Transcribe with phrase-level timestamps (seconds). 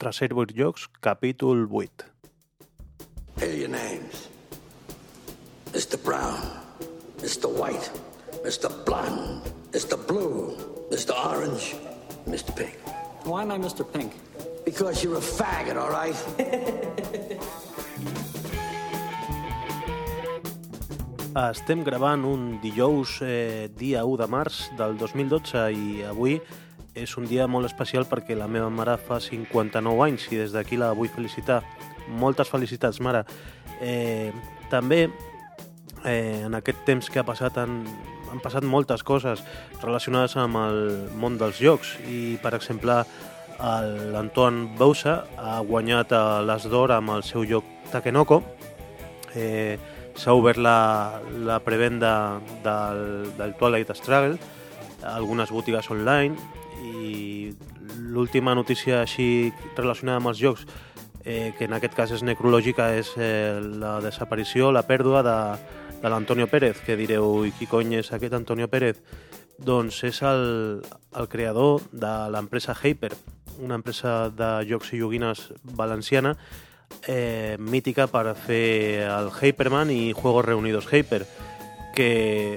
[0.00, 2.04] Reservoir Jocs, capítol 8.
[3.36, 4.28] Here are your names.
[5.72, 6.02] Mr.
[6.02, 6.40] Brown,
[7.18, 7.52] Mr.
[7.52, 7.90] White,
[8.42, 8.72] Mr.
[8.86, 10.00] Blonde, Mr.
[10.08, 10.56] Blue,
[10.90, 11.12] Mr.
[11.12, 11.76] Orange,
[12.26, 12.56] Mr.
[12.56, 12.78] Pink.
[13.24, 13.84] Why am I Mr.
[13.84, 14.12] Pink?
[14.64, 16.16] Because you're a faggot, all right?
[21.30, 26.40] Estem gravant un dijous, eh, dia 1 de març del 2012 i avui
[26.94, 30.78] és un dia molt especial perquè la meva mare fa 59 anys i des d'aquí
[30.80, 31.62] la vull felicitar.
[32.08, 33.24] Moltes felicitats, mare.
[33.80, 34.32] Eh,
[34.70, 35.08] també
[36.04, 37.84] eh, en aquest temps que ha passat han,
[38.30, 39.44] han passat moltes coses
[39.82, 40.80] relacionades amb el
[41.20, 43.04] món dels jocs i, per exemple,
[43.60, 46.14] l'Antoine Bousa ha guanyat
[46.48, 48.42] l'As d'Or amb el seu joc Takenoko.
[49.36, 49.78] Eh,
[50.20, 54.34] S'ha obert la, la prevenda del, del Twilight Struggle,
[55.06, 56.34] algunes botigues online
[56.80, 57.52] i
[58.10, 60.66] l'última notícia així relacionada amb els jocs
[61.24, 65.38] eh, que en aquest cas és necrològica, és eh, la desaparició, la pèrdua de,
[66.00, 69.02] de l'Antonio Pérez, que direu, i qui cony és aquest Antonio Pérez?
[69.60, 70.80] Doncs és el,
[71.16, 73.12] el creador de l'empresa Hyper,
[73.60, 76.36] una empresa de jocs i joguines valenciana
[77.06, 81.26] eh, mítica per fer el Hyperman i Juegos Reunidos Hyper,
[81.94, 82.56] que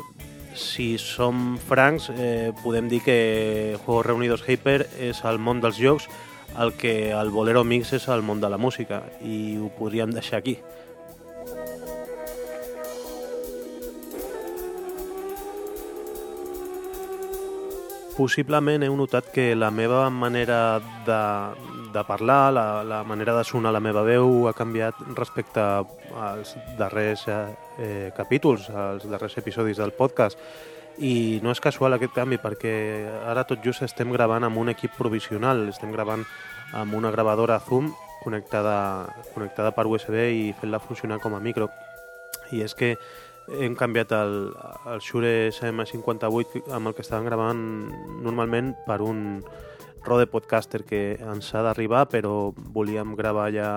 [0.55, 6.09] si som francs, eh, podem dir que Juegos Reunidos Hyper és el món dels jocs
[6.59, 10.39] el que el Bolero Mix és el món de la música i ho podríem deixar
[10.39, 10.59] aquí.
[18.13, 21.21] Possiblement heu notat que la meva manera de,
[21.95, 25.63] de parlar, la, la manera de sonar la meva veu ha canviat respecte
[26.13, 27.55] als darrers eh,
[28.15, 30.39] capítols, als darrers episodis del podcast.
[31.01, 32.73] I no és casual aquest canvi perquè
[33.25, 36.21] ara tot just estem gravant amb un equip provisional, estem gravant
[36.77, 37.89] amb una gravadora Zoom
[38.23, 41.69] connectada, connectada per USB i fent-la funcionar com a micro.
[42.53, 42.95] I és que
[43.59, 44.37] hem canviat el,
[44.93, 47.63] el Shure SM58 amb el que estàvem gravant
[48.23, 49.43] normalment per un
[50.03, 53.69] Rode Podcaster que ens ha d'arribar, però volíem gravar ja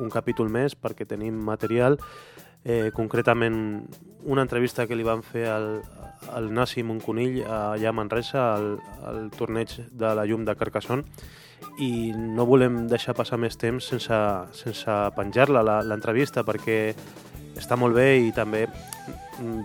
[0.00, 1.98] un capítol més perquè tenim material.
[2.64, 3.84] Eh, concretament,
[4.24, 5.82] una entrevista que li van fer al,
[6.32, 11.04] al Nasi Monconill allà a Manresa, al, al torneig de la llum de Carcassonne,
[11.84, 14.20] i no volem deixar passar més temps sense,
[14.56, 16.78] sense penjar-la, l'entrevista, perquè
[17.58, 18.64] està molt bé i també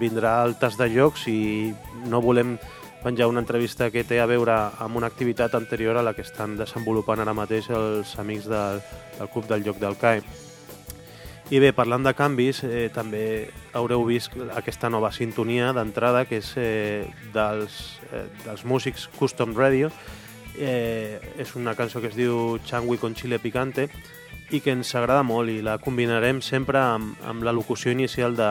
[0.02, 1.72] vindrà el tas de jocs i
[2.10, 2.58] no volem
[3.04, 6.58] penjar una entrevista que té a veure amb una activitat anterior a la que estan
[6.60, 8.84] desenvolupant ara mateix els amics del,
[9.18, 10.49] del Club del Joc del CAE.
[11.50, 16.52] I bé, parlant de canvis, eh, també haureu vist aquesta nova sintonia d'entrada, que és
[16.62, 19.90] eh, dels, eh, dels músics Custom Radio.
[20.60, 23.88] Eh, és una cançó que es diu Changui con chile picante,
[24.52, 28.50] i que ens agrada molt i la combinarem sempre amb, amb la locució inicial de,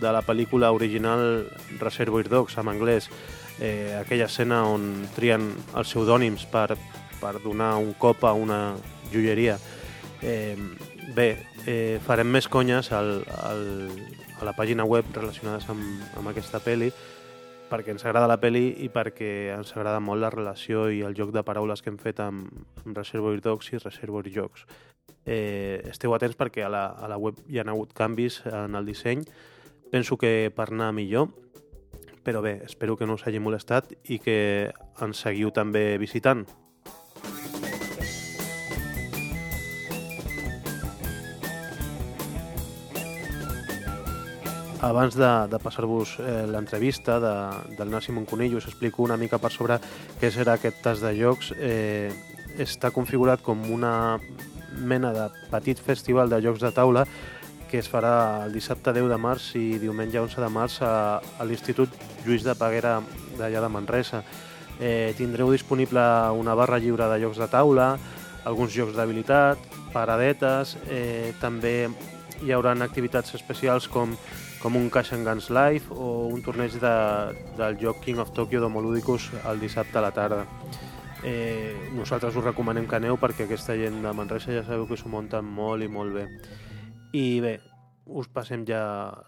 [0.00, 1.44] de la pel·lícula original
[1.80, 3.10] Reservoir Dogs en anglès,
[3.60, 6.76] eh, aquella escena on trien els pseudònims per,
[7.20, 8.62] per donar un cop a una
[9.12, 9.58] joieria.
[10.20, 10.56] Eh,
[11.16, 11.34] bé,
[11.66, 13.64] eh, farem més conyes al, al,
[14.40, 15.82] a la pàgina web relacionades amb,
[16.16, 16.90] amb aquesta pel·li
[17.70, 21.30] perquè ens agrada la peli i perquè ens agrada molt la relació i el joc
[21.32, 22.50] de paraules que hem fet amb,
[22.82, 24.66] amb Reservoir Dogs i Reservoir Jocs.
[25.24, 28.90] Eh, esteu atents perquè a la, a la web hi ha hagut canvis en el
[28.90, 29.22] disseny.
[29.90, 31.30] Penso que per anar millor,
[32.26, 36.44] però bé, espero que no us hagi molestat i que ens seguiu també visitant.
[44.80, 47.34] Abans de, de passar-vos eh, l'entrevista de,
[47.76, 49.76] del Nasi Monconill, us explico una mica per sobre
[50.20, 51.52] què serà aquest tas de jocs.
[51.58, 52.10] Eh,
[52.60, 54.18] està configurat com una
[54.80, 57.04] mena de petit festival de jocs de taula
[57.70, 61.46] que es farà el dissabte 10 de març i diumenge 11 de març a, a
[61.46, 61.92] l'Institut
[62.26, 62.96] Lluís de Peguera
[63.38, 64.24] d'allà de Manresa.
[64.80, 66.02] Eh, tindreu disponible
[66.34, 67.92] una barra lliure de jocs de taula,
[68.48, 69.60] alguns jocs d'habilitat,
[69.94, 71.90] paradetes, eh, també
[72.42, 74.16] hi haurà activitats especials com
[74.60, 76.94] com un Cash and Guns Live o un torneig de,
[77.56, 80.44] del joc King of Tokyo d'Homoludicus el dissabte a la tarda.
[81.24, 85.08] Eh, nosaltres us recomanem que aneu perquè aquesta gent de Manresa ja sabeu que s'ho
[85.12, 86.26] munten molt i molt bé.
[87.16, 87.54] I bé,
[88.06, 88.82] us passem ja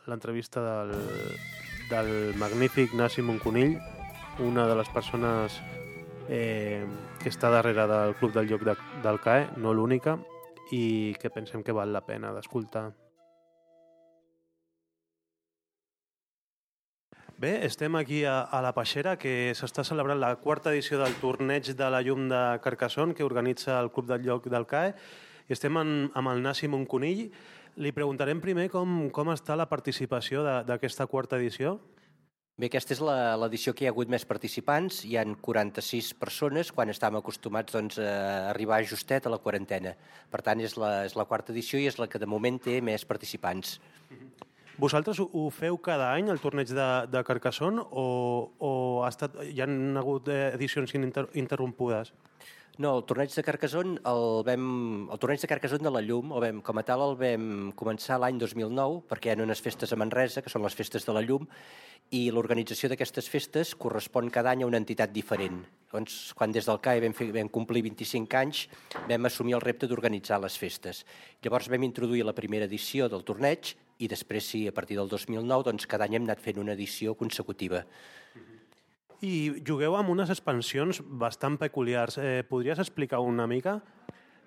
[0.06, 0.94] l'entrevista del,
[1.90, 3.79] del magnífic Nasi Monconill,
[4.40, 5.61] una de les persones
[6.29, 6.84] eh,
[7.20, 10.19] que està darrere del Club del Joc de, del CAE, no l'única,
[10.73, 12.90] i que pensem que val la pena d'escoltar.
[17.43, 21.73] Bé, estem aquí a, a la Peixera, que s'està celebrant la quarta edició del torneig
[21.75, 24.93] de la llum de Carcassonne, que organitza el Club del Lloc del CAE,
[25.50, 27.25] i estem en, amb el Nasi Monconill.
[27.83, 31.81] Li preguntarem primer com, com està la participació d'aquesta quarta edició.
[32.55, 35.03] Bé, aquesta és l'edició que hi ha hagut més participants.
[35.11, 39.97] Hi han 46 persones, quan estàvem acostumats doncs, a arribar justet a la quarantena.
[40.31, 42.79] Per tant, és la, és la quarta edició i és la que de moment té
[42.79, 43.81] més participants.
[44.80, 48.06] Vosaltres ho feu cada any, el torneig de, de Carcassonne, o,
[48.58, 48.72] o
[49.04, 52.14] ha estat, hi han hagut edicions inter, interrompudes?
[52.80, 54.62] No, el torneig de Carcassonne, el, vam,
[55.12, 58.16] el torneig de Carcassonne de la Llum, el vam, com a tal el vam començar
[58.16, 61.20] l'any 2009, perquè hi ha unes festes a Manresa, que són les festes de la
[61.20, 61.44] Llum,
[62.16, 65.60] i l'organització d'aquestes festes correspon cada any a una entitat diferent.
[65.92, 68.64] Llavors, quan des del CAE vam, fer, vam complir 25 anys,
[69.08, 71.04] vam assumir el repte d'organitzar les festes.
[71.44, 75.69] Llavors vam introduir la primera edició del torneig i després, sí, a partir del 2009,
[75.70, 77.84] doncs cada any hem anat fent una edició consecutiva.
[79.22, 82.19] I jugueu amb unes expansions bastant peculiars.
[82.19, 83.78] Eh, podries explicar una mica?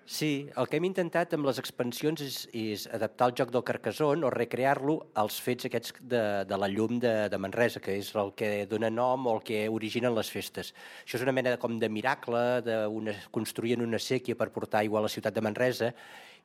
[0.06, 4.28] Sí, el que hem intentat amb les expansions és, és adaptar el joc del Carcassonne
[4.28, 8.30] o recrear-lo als fets aquests de, de la llum de, de Manresa, que és el
[8.38, 10.75] que dona nom o el que originen les festes.
[11.02, 14.84] Això és una mena de, com de miracle, de una, construïen una sèquia per portar
[14.84, 15.90] aigua a la ciutat de Manresa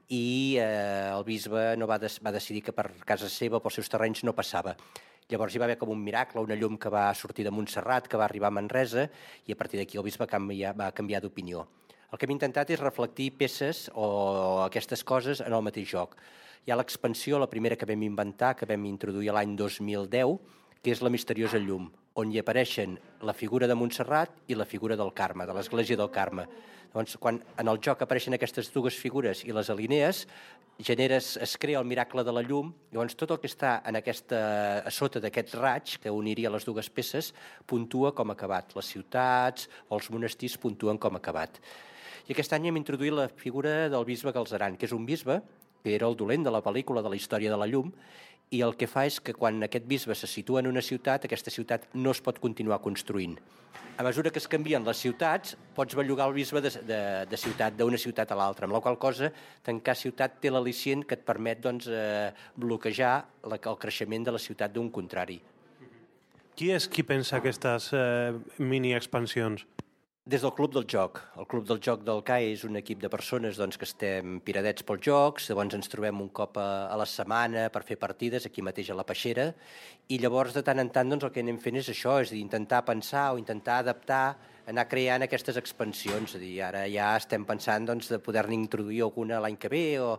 [0.08, 3.92] i eh, el bisbe no va, des, va decidir que per casa seva, pels seus
[3.92, 4.72] terrenys, no passava.
[5.28, 8.16] Llavors hi va haver com un miracle, una llum que va sortir de Montserrat, que
[8.16, 9.10] va arribar a Manresa,
[9.44, 11.68] i a partir d'aquí el bisbe va canviar, va canviar d'opinió.
[12.10, 14.06] El que hem intentat és reflectir peces o
[14.64, 16.16] aquestes coses en el mateix joc.
[16.66, 20.32] Hi ha l'expansió, la primera que vam inventar, que vam introduir l'any 2010,
[20.82, 21.86] que és la misteriosa llum,
[22.18, 26.10] on hi apareixen la figura de Montserrat i la figura del Carme, de l'església del
[26.10, 26.48] Carme.
[26.90, 30.24] Doncs, quan en el joc apareixen aquestes dues figures i les alinees,
[30.82, 34.40] generes, es crea el miracle de la llum, llavors tot el que està en aquesta,
[34.82, 37.30] a sota d'aquest raig, que uniria les dues peces,
[37.70, 38.74] puntua com acabat.
[38.74, 41.62] Les ciutats o els monestirs puntuen com acabat.
[42.28, 45.40] I aquest any hem introduït la figura del bisbe Galzeran, que és un bisbe
[45.82, 47.92] que era el dolent de la pel·lícula de la història de la llum,
[48.50, 51.52] i el que fa és que quan aquest bisbe se situa en una ciutat, aquesta
[51.54, 53.38] ciutat no es pot continuar construint.
[54.00, 57.00] A mesura que es canvien les ciutats, pots bellugar el bisbe de, de,
[57.30, 59.28] de ciutat d'una ciutat a l'altra, amb la qual cosa
[59.66, 63.12] tancar ciutat té l'al·licient que et permet doncs, eh, bloquejar
[63.44, 65.38] la, el creixement de la ciutat d'un contrari.
[66.56, 69.68] Qui és qui pensa aquestes eh, mini-expansions?
[70.26, 71.18] Des del Club del Joc.
[71.40, 74.84] El Club del Joc del CAE és un equip de persones doncs, que estem piradets
[74.84, 78.60] pels jocs, llavors ens trobem un cop a, a la setmana per fer partides aquí
[78.60, 79.46] mateix a la Peixera,
[80.12, 82.42] i llavors de tant en tant doncs, el que anem fent és això, és dir,
[82.44, 84.36] intentar pensar o intentar adaptar,
[84.68, 86.36] anar creant aquestes expansions.
[86.36, 90.18] És dir, ara ja estem pensant doncs, de poder-ne introduir alguna l'any que ve o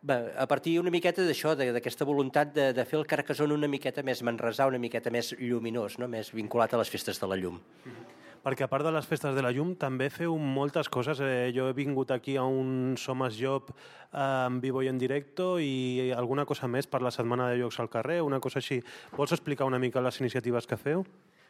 [0.00, 4.00] Bé, a partir una miqueta d'això, d'aquesta voluntat de, de fer el Carcassonne una miqueta
[4.00, 6.08] més manresà, una miqueta més lluminós, no?
[6.08, 7.60] més vinculat a les festes de la llum.
[7.60, 11.20] Mm -hmm perquè a part de les festes de la llum també feu moltes coses.
[11.20, 15.58] Eh, jo he vingut aquí a un Somas Job eh, en vivo i en directo
[15.60, 18.80] i alguna cosa més per la setmana de llocs al carrer, una cosa així.
[19.16, 21.04] Vols explicar una mica les iniciatives que feu?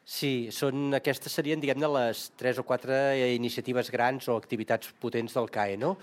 [0.04, 2.96] Sí, són, aquestes serien, diguem-ne, les tres o quatre
[3.36, 5.96] iniciatives grans o activitats potents del CAE, no?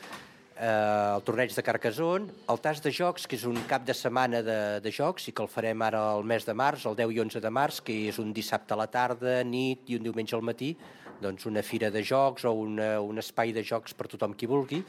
[0.59, 4.41] Eh, el torneig de Carcassonne, el tas de jocs, que és un cap de setmana
[4.45, 7.21] de, de jocs i que el farem ara el mes de març, el 10 i
[7.25, 10.45] 11 de març, que és un dissabte a la tarda, nit i un diumenge al
[10.45, 10.73] matí,
[11.21, 14.83] doncs una fira de jocs o una, un espai de jocs per tothom qui vulgui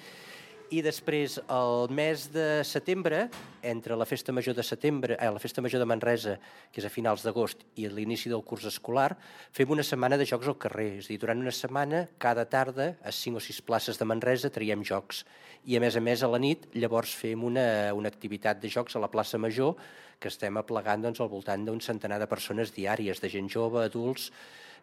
[0.71, 3.23] i després el mes de setembre,
[3.65, 6.35] entre la festa major de setembre, eh, la festa major de Manresa,
[6.73, 9.17] que és a finals d'agost, i l'inici del curs escolar,
[9.53, 10.99] fem una setmana de jocs al carrer.
[10.99, 14.53] És a dir, durant una setmana, cada tarda, a cinc o sis places de Manresa,
[14.53, 15.25] traiem jocs.
[15.65, 18.97] I a més a més, a la nit, llavors fem una, una activitat de jocs
[18.97, 19.77] a la plaça Major,
[20.21, 24.33] que estem aplegant doncs, al voltant d'un centenar de persones diàries, de gent jove, adults,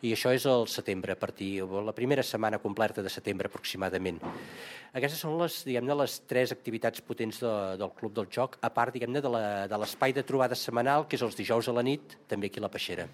[0.02, 4.20] i això és el setembre, a partir de la primera setmana completa de setembre aproximadament.
[4.96, 8.96] Aquestes són les, diguem-ne, les tres activitats potents de, del Club del Joc, a part,
[8.96, 12.52] diguem-ne, de l'espai de, de trobada setmanal, que és els dijous a la nit, també
[12.52, 13.10] aquí a la Peixera.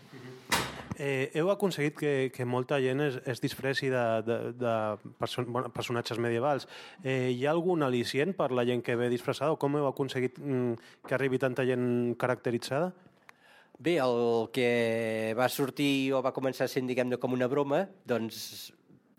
[1.02, 4.74] Eh, heu aconseguit que, que molta gent es, es disfressi de, de, de
[5.18, 6.68] perso bueno, personatges medievals.
[7.02, 10.38] Eh, hi ha algun al·licient per la gent que ve disfressada o com heu aconseguit
[10.38, 12.92] mm, que arribi tanta gent caracteritzada?
[13.82, 18.44] Bé, el que va sortir o va començar sent, diguem-ne, com una broma, doncs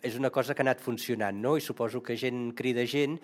[0.06, 1.56] és una cosa que ha anat funcionant, no?
[1.58, 3.16] I suposo que gent crida gent.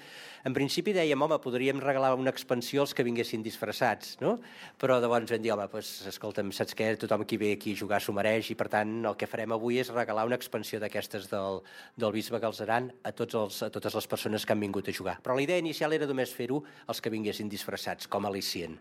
[0.50, 4.34] En principi dèiem, home, podríem regalar una expansió als que vinguessin disfressats, no?
[4.82, 6.90] Però llavors vam dir, home, pues, escolta'm, saps què?
[6.98, 9.78] Tothom qui ve aquí a jugar s'ho mereix i, per tant, el que farem avui
[9.78, 11.62] és regalar una expansió d'aquestes del,
[11.94, 15.20] del Bisbe Galzeran a, tots els, a totes les persones que han vingut a jugar.
[15.22, 18.80] Però la idea inicial era només fer-ho als que vinguessin disfressats, com a al·licient.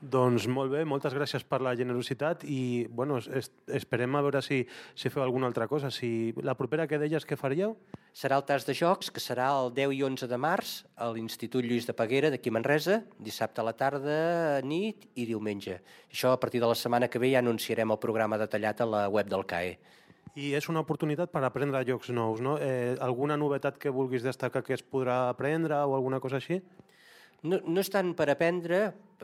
[0.00, 4.60] Doncs molt bé, moltes gràcies per la generositat i bueno, es, esperem a veure si,
[4.94, 5.90] si feu alguna altra cosa.
[5.90, 7.74] Si la propera que deies que faríeu?
[8.16, 11.66] Serà el tas de jocs, que serà el 10 i 11 de març a l'Institut
[11.66, 15.80] Lluís de Peguera d'aquí Manresa, dissabte a la tarda, nit i diumenge.
[16.12, 19.04] Això a partir de la setmana que ve ja anunciarem el programa detallat a la
[19.12, 19.76] web del CAE.
[20.36, 22.58] I és una oportunitat per aprendre jocs nous, no?
[22.60, 26.60] Eh, alguna novetat que vulguis destacar que es podrà aprendre o alguna cosa així?
[27.44, 28.78] No, no és tant per aprendre,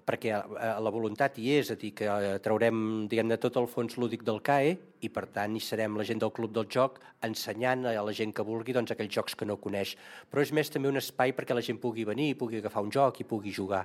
[0.05, 0.43] perquè eh,
[0.85, 4.41] la voluntat hi és, a dir, que eh, traurem diguem-ne tot el fons lúdic del
[4.45, 8.15] CAE i per tant hi serem la gent del Club del Joc ensenyant a la
[8.17, 9.97] gent que vulgui doncs, aquells jocs que no coneix.
[10.31, 13.21] Però és més també un espai perquè la gent pugui venir, pugui agafar un joc
[13.21, 13.85] i pugui jugar.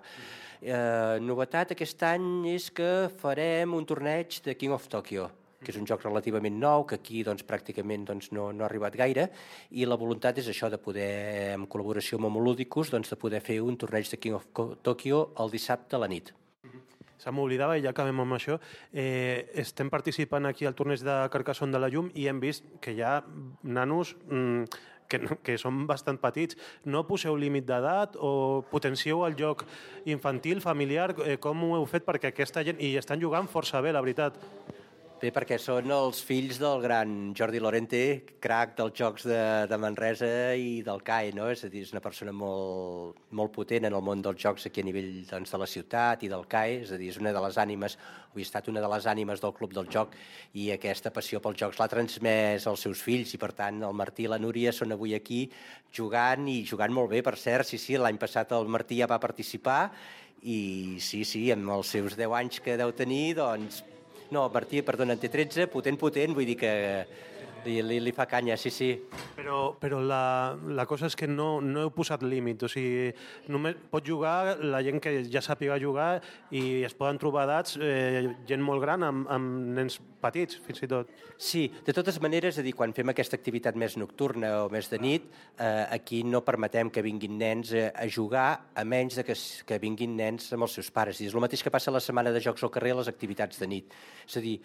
[0.61, 5.31] Eh, novetat aquest any és que farem un torneig de King of Tokyo
[5.67, 8.95] que és un joc relativament nou, que aquí doncs, pràcticament doncs, no, no ha arribat
[8.95, 9.27] gaire,
[9.75, 11.11] i la voluntat és això de poder,
[11.57, 14.47] en col·laboració amb Homolúdicus, doncs, de poder fer un torneig de King of
[14.87, 16.31] Tokyo el dissabte a la nit.
[17.17, 18.59] Se m'oblidava, i ja acabem amb això,
[18.93, 22.93] eh, estem participant aquí al torneig de Carcassonne de la Llum i hem vist que
[22.93, 23.17] hi ha
[23.63, 24.69] nanos mm,
[25.09, 26.57] que, que són bastant petits.
[26.85, 29.65] No poseu límit d'edat o potencieu el joc
[30.05, 31.13] infantil, familiar?
[31.25, 32.05] Eh, com ho heu fet?
[32.07, 32.79] Perquè aquesta gent...
[32.79, 34.37] I estan jugant força bé, la veritat.
[35.17, 37.99] Bé, perquè són els fills del gran Jordi Lorente,
[38.37, 41.47] crac dels jocs de, de Manresa i del CAE, no?
[41.49, 44.83] És a dir, és una persona molt, molt potent en el món dels jocs aquí
[44.83, 47.41] a nivell doncs, de la ciutat i del CAE, és a dir, és una de
[47.47, 50.13] les ànimes, ha estat una de les ànimes del Club del Joc
[50.53, 54.29] i aquesta passió pels jocs l'ha transmès als seus fills i, per tant, el Martí
[54.29, 55.47] i la Núria són avui aquí
[55.89, 59.17] jugant i jugant molt bé, per cert, sí, sí, l'any passat el Martí ja va
[59.17, 59.81] participar
[60.45, 63.81] i sí, sí, amb els seus 10 anys que deu tenir, doncs
[64.31, 66.71] no, Martí, perdona, en té 13, potent, potent, vull dir que
[67.67, 68.89] li, li, li fa canya, sí, sí.
[69.37, 73.11] Però, però la, la cosa és que no, no heu posat límit, o sigui,
[73.51, 76.17] només pot jugar la gent que ja sàpiga jugar
[76.55, 80.89] i es poden trobar edats, eh, gent molt gran amb, amb nens petits, fins i
[80.89, 81.11] tot.
[81.37, 84.89] Sí, de totes maneres, és a dir, quan fem aquesta activitat més nocturna o més
[84.91, 85.27] de nit,
[85.59, 89.81] eh, aquí no permetem que vinguin nens eh, a jugar a menys de que, que
[89.83, 91.21] vinguin nens amb els seus pares.
[91.21, 93.61] I és el mateix que passa la setmana de jocs al carrer a les activitats
[93.61, 93.99] de nit.
[94.25, 94.57] És a dir,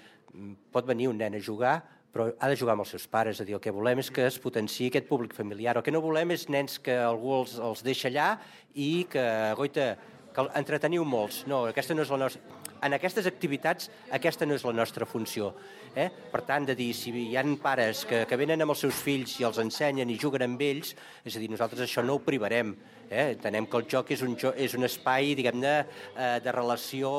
[0.72, 1.76] pot venir un nen a jugar,
[2.12, 4.26] però ha de jugar amb els seus pares, a dir, el que volem és que
[4.28, 5.78] es potenciï aquest públic familiar.
[5.78, 8.34] El que no volem és nens que algú els, els deixa allà
[8.74, 9.24] i que,
[9.56, 9.94] goita,
[10.34, 11.42] que entreteniu molts.
[11.48, 12.61] No, aquesta no és la nostra...
[12.82, 15.52] En aquestes activitats, aquesta no és la nostra funció.
[15.94, 16.08] Eh?
[16.32, 19.36] Per tant, de dir, si hi ha pares que, que venen amb els seus fills
[19.38, 22.74] i els ensenyen i juguen amb ells, és a dir, nosaltres això no ho privarem.
[23.08, 23.36] Eh?
[23.36, 25.72] Entenem que el joc és un, jo, és un espai, diguem-ne,
[26.16, 27.12] eh, de relació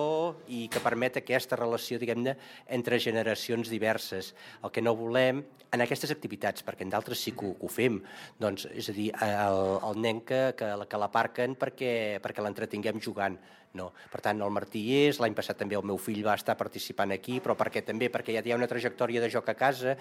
[0.52, 2.36] i que permet aquesta relació, diguem-ne,
[2.68, 4.34] entre generacions diverses.
[4.64, 5.44] El que no volem
[5.74, 8.02] en aquestes activitats, perquè en d'altres sí que ho, que ho fem,
[8.42, 11.94] doncs, és a dir, el, el nen que, que, que l'aparquen perquè,
[12.26, 13.40] perquè l'entretinguem jugant.
[13.74, 13.88] No.
[14.14, 17.40] Per tant, el Martí és, l'any passat també el meu fill va estar participant aquí,
[17.42, 19.96] però perquè també perquè ja hi ha una trajectòria de joc a casa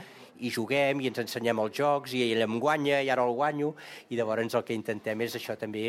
[0.44, 3.72] i juguem i ens ensenyem els jocs i ell em guanya i ara el guanyo
[4.10, 5.86] i llavors el que intentem és això també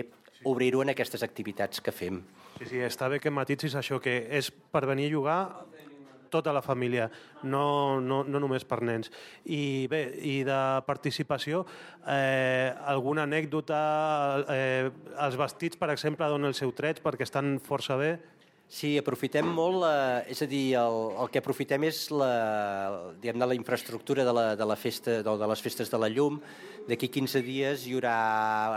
[0.48, 2.22] obrir-ho en aquestes activitats que fem.
[2.60, 5.40] Sí, sí, està bé que matitzis això, que és per venir a jugar
[6.34, 7.08] tota la família,
[7.44, 9.12] no, no, no només per nens.
[9.46, 11.64] I bé, i de participació,
[12.10, 13.80] eh, alguna anècdota,
[14.50, 14.92] eh,
[15.28, 18.16] els vestits, per exemple, donen el seu tret perquè estan força bé?
[18.74, 19.96] Sí, aprofitem molt, la,
[20.34, 22.30] és a dir, el, el que aprofitem és la,
[23.22, 26.40] diguem la infraestructura de, la, de, la festa, de, de les festes de la llum.
[26.88, 28.16] D'aquí 15 dies hi haurà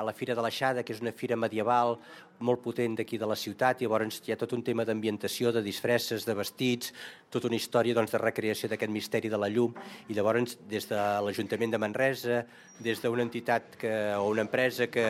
[0.05, 1.97] la Fira de l'Aixada, que és una fira medieval
[2.45, 5.62] molt potent d'aquí de la ciutat, i llavors hi ha tot un tema d'ambientació, de
[5.65, 6.93] disfresses, de vestits,
[7.33, 9.75] tota una història doncs, de recreació d'aquest misteri de la llum,
[10.09, 12.43] i llavors des de l'Ajuntament de Manresa,
[12.79, 15.07] des d'una entitat que, o una empresa que,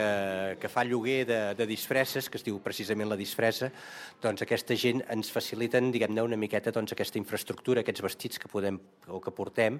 [0.60, 3.72] que fa lloguer de, de disfresses, que es diu precisament la disfressa,
[4.22, 8.78] doncs aquesta gent ens faciliten, diguem-ne, una miqueta doncs, aquesta infraestructura, aquests vestits que podem
[9.08, 9.78] o que portem,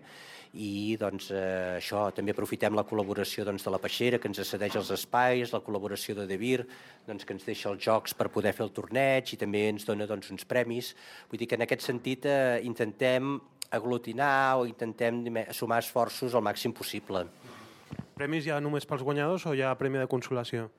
[0.57, 4.77] i doncs, eh, això també aprofitem la col·laboració doncs, de la Peixera, que ens accedeix
[4.77, 6.67] als espais, la col·laboració de Devir,
[7.07, 10.07] doncs, que ens deixa els jocs per poder fer el torneig i també ens dona
[10.07, 10.95] doncs, uns premis.
[11.31, 13.37] Vull dir que en aquest sentit eh, intentem
[13.71, 15.23] aglutinar o intentem
[15.53, 17.27] sumar esforços al màxim possible.
[18.17, 20.71] Premis ja només pels guanyadors o hi ha premi de consolació?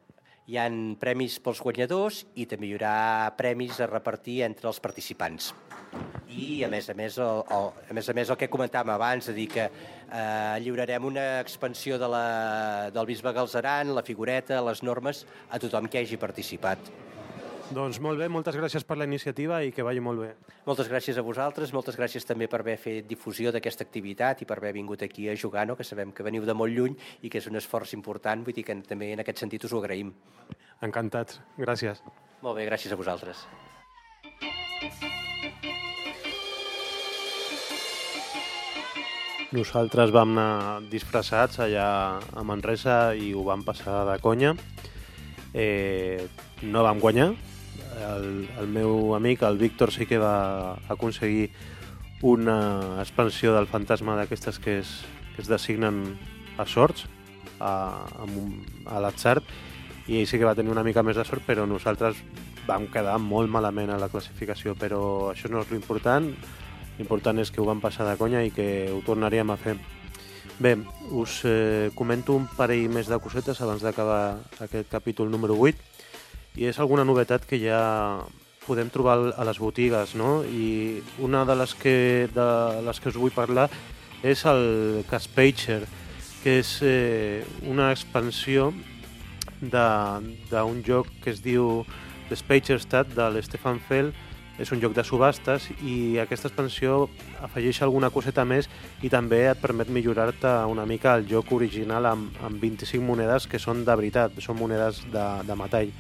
[0.48, 2.92] Hi han premis pels guanyadors i també hi haurà
[3.36, 5.50] premis a repartir entre els participants.
[6.32, 9.27] I, a més a més, el, el, a més, a més el que comentàvem abans,
[9.27, 12.24] a dir que eh, lliurarem una expansió de la,
[12.96, 16.94] del bisbe Galzeran, la figureta, les normes, a tothom que hagi participat.
[17.68, 20.30] Doncs molt bé, moltes gràcies per la iniciativa i que vagi molt bé.
[20.64, 24.56] Moltes gràcies a vosaltres, moltes gràcies també per haver fet difusió d'aquesta activitat i per
[24.62, 25.76] haver vingut aquí a jugar, no?
[25.76, 26.96] que sabem que veniu de molt lluny
[27.28, 29.82] i que és un esforç important, vull dir que també en aquest sentit us ho
[29.84, 30.14] agraïm.
[30.88, 32.00] Encantats, gràcies.
[32.42, 33.44] Molt bé, gràcies a vosaltres.
[39.52, 41.90] Nosaltres vam anar disfressats allà
[42.32, 44.56] a Manresa i ho vam passar de conya.
[45.52, 46.24] Eh,
[46.64, 47.34] no vam guanyar.
[48.08, 51.50] El, el meu amic, el Víctor, sí que va aconseguir
[52.26, 54.94] una expansió del fantasma d'aquestes que, es,
[55.36, 56.18] que es designen
[56.58, 57.06] a sorts,
[57.60, 58.28] a, a,
[58.90, 59.42] a l'atzar,
[60.08, 62.22] i ell sí que va tenir una mica més de sort, però nosaltres
[62.68, 65.02] vam quedar molt malament a la classificació, però
[65.34, 66.32] això no és l'important,
[66.98, 69.76] L'important és que ho vam passar de conya i que ho tornaríem a fer.
[70.58, 70.74] Bé,
[71.14, 75.78] us eh, comento un parell més de cosetes abans d'acabar aquest capítol número 8
[76.58, 78.26] i és alguna novetat que ja
[78.66, 80.42] podem trobar a les botigues, no?
[80.44, 82.50] I una de les que, de
[82.84, 83.70] les que us vull parlar
[84.26, 85.84] és el Caspager,
[86.44, 88.72] que és eh, una expansió
[89.62, 91.86] d'un joc que es diu
[92.28, 94.12] The Spagerstad de l'Stefan Fell,
[94.58, 97.04] és un joc de subhastes i aquesta expansió
[97.46, 98.66] afegeix alguna coseta més
[99.06, 103.62] i també et permet millorar-te una mica el joc original amb, amb 25 monedes que
[103.62, 105.94] són de veritat, són monedes de, de metall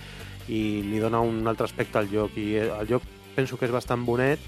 [0.47, 4.05] i li dona un altre aspecte al joc i el joc penso que és bastant
[4.05, 4.41] bonet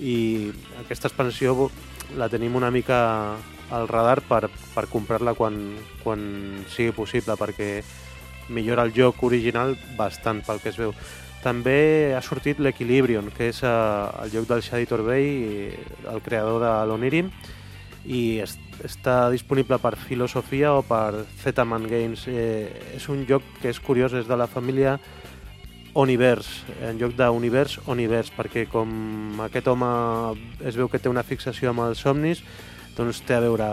[0.00, 0.50] i
[0.82, 1.70] aquesta expansió
[2.18, 3.00] la tenim una mica
[3.70, 5.56] al radar per, per comprar-la quan,
[6.02, 6.24] quan
[6.68, 7.82] sigui possible perquè
[8.52, 10.92] millora el joc original bastant pel que es veu.
[11.44, 15.28] També ha sortit l'Equilibrium, que és uh, el joc del Shadi Torbey,
[16.12, 17.28] el creador de l'Onirim,
[18.04, 22.26] i es, està disponible per Filosofia o per Z-Man Games.
[22.28, 24.98] Eh, és un joc que és curiós, és de la família
[25.94, 26.48] Onivers,
[26.82, 29.88] en lloc d'Univers, Univers, perquè com aquest home
[30.66, 32.42] es veu que té una fixació amb els somnis,
[32.96, 33.68] doncs té a veure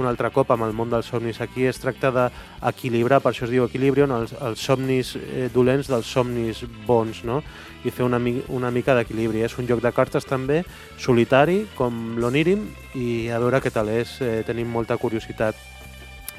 [0.00, 1.42] un altre cop amb el món dels somnis.
[1.44, 6.08] Aquí es tracta d'equilibrar, per això es diu Equilibrium, els, els somnis eh, dolents dels
[6.08, 7.42] somnis bons, no?
[7.84, 9.44] i fer una, una mica d'equilibri.
[9.44, 10.62] És un joc de cartes també,
[10.96, 12.64] solitari, com l'Onirim,
[12.96, 15.60] i a veure què tal és, eh, tenim molta curiositat.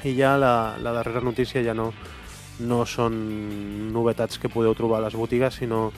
[0.02, 1.92] I ja la, la darrera notícia ja no,
[2.60, 3.16] no són
[3.92, 5.90] novetats que podeu trobar a les botigues, sinó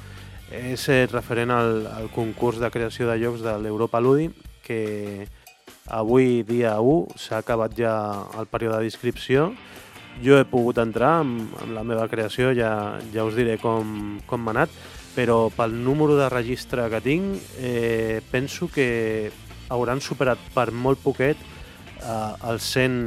[0.48, 4.30] és eh, referent al, al concurs de creació de llocs de l'Europa Ludi,
[4.64, 5.28] que
[5.88, 7.92] Avui, dia 1, s'ha acabat ja
[8.36, 9.54] el període d'inscripció.
[10.20, 14.42] Jo he pogut entrar amb, amb la meva creació, ja, ja us diré com, com
[14.44, 14.74] m'ha anat,
[15.14, 19.30] però pel número de registre que tinc, eh, penso que
[19.72, 23.00] hauran superat per molt poquet eh, els 100,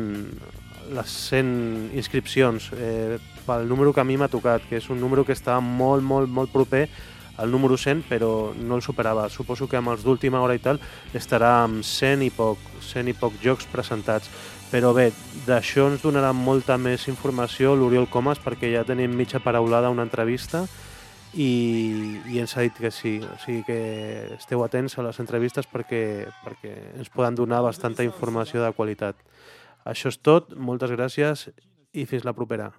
[0.92, 5.26] les 100 inscripcions eh, pel número que a mi m'ha tocat, que és un número
[5.26, 6.88] que està molt, molt, molt proper
[7.42, 9.30] el número 100, però no el superava.
[9.30, 10.80] Suposo que amb els d'última hora i tal
[11.18, 12.60] estarà amb 100 i poc,
[12.92, 14.30] 100 i poc jocs presentats.
[14.72, 15.10] Però bé,
[15.48, 20.64] d'això ens donarà molta més informació l'Oriol Comas perquè ja tenim mitja paraulada una entrevista
[21.34, 23.80] i, i ens ha dit que sí, o sigui que
[24.38, 29.20] esteu atents a les entrevistes perquè, perquè ens poden donar bastanta informació de qualitat.
[29.86, 31.50] Això és tot, moltes gràcies
[31.92, 32.72] i fins la propera.